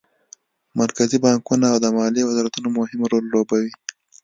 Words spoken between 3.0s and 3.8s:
رول لوبوي